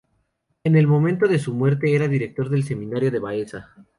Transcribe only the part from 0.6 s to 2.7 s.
En el momento de su muerte era director del